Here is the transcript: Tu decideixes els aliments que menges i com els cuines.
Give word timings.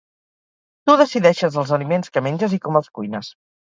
Tu 0.85 0.95
decideixes 1.03 1.61
els 1.65 1.77
aliments 1.79 2.17
que 2.17 2.27
menges 2.31 2.61
i 2.61 2.65
com 2.69 2.85
els 2.85 2.95
cuines. 2.99 3.37